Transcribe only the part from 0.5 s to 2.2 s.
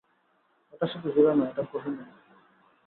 এটা শুধু হীরা নয়, এটা কোহিনূর!